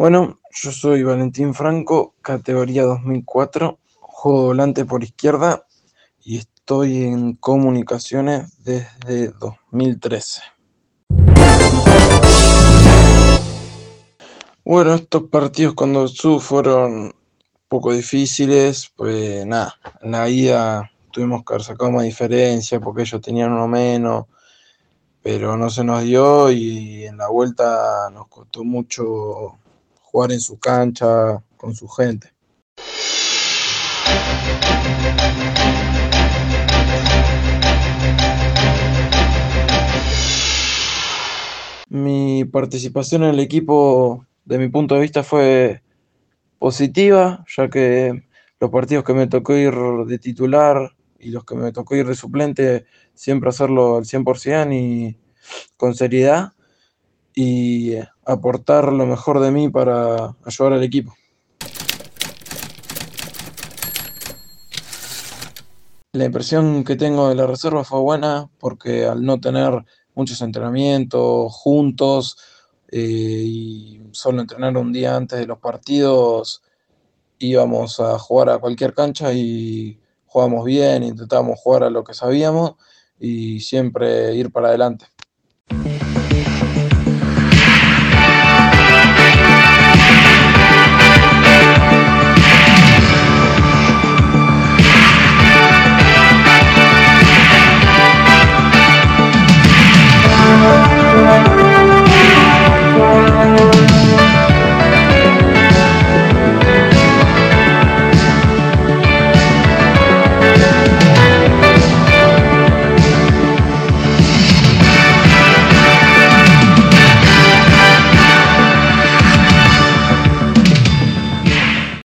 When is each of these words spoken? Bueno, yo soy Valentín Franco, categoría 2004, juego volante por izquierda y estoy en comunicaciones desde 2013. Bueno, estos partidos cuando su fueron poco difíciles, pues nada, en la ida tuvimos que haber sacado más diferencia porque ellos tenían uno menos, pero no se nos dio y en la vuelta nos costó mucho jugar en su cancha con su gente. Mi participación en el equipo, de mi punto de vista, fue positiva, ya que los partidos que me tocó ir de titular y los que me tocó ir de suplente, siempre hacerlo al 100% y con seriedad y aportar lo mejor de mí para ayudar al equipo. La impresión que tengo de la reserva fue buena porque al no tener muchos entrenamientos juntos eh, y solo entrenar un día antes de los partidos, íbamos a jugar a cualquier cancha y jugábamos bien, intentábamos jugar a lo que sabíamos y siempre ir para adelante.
Bueno, 0.00 0.40
yo 0.50 0.72
soy 0.72 1.02
Valentín 1.02 1.52
Franco, 1.52 2.14
categoría 2.22 2.84
2004, 2.84 3.78
juego 4.00 4.44
volante 4.44 4.86
por 4.86 5.04
izquierda 5.04 5.66
y 6.24 6.38
estoy 6.38 7.02
en 7.02 7.34
comunicaciones 7.34 8.64
desde 8.64 9.28
2013. 9.32 10.40
Bueno, 14.64 14.94
estos 14.94 15.24
partidos 15.24 15.74
cuando 15.74 16.08
su 16.08 16.40
fueron 16.40 17.14
poco 17.68 17.92
difíciles, 17.92 18.90
pues 18.96 19.44
nada, 19.44 19.74
en 20.00 20.12
la 20.12 20.30
ida 20.30 20.90
tuvimos 21.10 21.44
que 21.44 21.52
haber 21.52 21.62
sacado 21.62 21.90
más 21.90 22.04
diferencia 22.04 22.80
porque 22.80 23.02
ellos 23.02 23.20
tenían 23.20 23.52
uno 23.52 23.68
menos, 23.68 24.24
pero 25.22 25.58
no 25.58 25.68
se 25.68 25.84
nos 25.84 26.02
dio 26.04 26.50
y 26.50 27.04
en 27.04 27.18
la 27.18 27.28
vuelta 27.28 28.08
nos 28.10 28.28
costó 28.28 28.64
mucho 28.64 29.58
jugar 30.10 30.32
en 30.32 30.40
su 30.40 30.58
cancha 30.58 31.42
con 31.56 31.74
su 31.74 31.86
gente. 31.88 32.32
Mi 41.88 42.44
participación 42.44 43.24
en 43.24 43.30
el 43.30 43.40
equipo, 43.40 44.26
de 44.44 44.58
mi 44.58 44.68
punto 44.68 44.94
de 44.94 45.00
vista, 45.00 45.22
fue 45.22 45.82
positiva, 46.58 47.44
ya 47.56 47.68
que 47.68 48.24
los 48.60 48.70
partidos 48.70 49.04
que 49.04 49.14
me 49.14 49.26
tocó 49.26 49.56
ir 49.56 49.74
de 50.06 50.18
titular 50.18 50.90
y 51.18 51.30
los 51.30 51.44
que 51.44 51.54
me 51.54 51.72
tocó 51.72 51.96
ir 51.96 52.06
de 52.06 52.14
suplente, 52.14 52.86
siempre 53.14 53.50
hacerlo 53.50 53.98
al 53.98 54.04
100% 54.04 54.72
y 54.72 55.16
con 55.76 55.94
seriedad 55.94 56.52
y 57.34 57.94
aportar 58.24 58.92
lo 58.92 59.06
mejor 59.06 59.40
de 59.40 59.50
mí 59.50 59.68
para 59.68 60.34
ayudar 60.44 60.74
al 60.74 60.82
equipo. 60.82 61.14
La 66.12 66.24
impresión 66.24 66.82
que 66.82 66.96
tengo 66.96 67.28
de 67.28 67.36
la 67.36 67.46
reserva 67.46 67.84
fue 67.84 68.00
buena 68.00 68.50
porque 68.58 69.06
al 69.06 69.24
no 69.24 69.40
tener 69.40 69.84
muchos 70.14 70.42
entrenamientos 70.42 71.52
juntos 71.52 72.36
eh, 72.90 72.98
y 73.00 74.00
solo 74.10 74.40
entrenar 74.40 74.76
un 74.76 74.92
día 74.92 75.14
antes 75.14 75.38
de 75.38 75.46
los 75.46 75.58
partidos, 75.58 76.62
íbamos 77.38 78.00
a 78.00 78.18
jugar 78.18 78.50
a 78.50 78.58
cualquier 78.58 78.92
cancha 78.92 79.32
y 79.32 80.00
jugábamos 80.26 80.64
bien, 80.64 81.04
intentábamos 81.04 81.60
jugar 81.60 81.84
a 81.84 81.90
lo 81.90 82.02
que 82.02 82.14
sabíamos 82.14 82.74
y 83.20 83.60
siempre 83.60 84.34
ir 84.34 84.50
para 84.50 84.68
adelante. 84.68 85.06